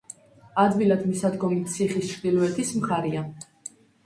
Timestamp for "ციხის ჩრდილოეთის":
1.75-2.73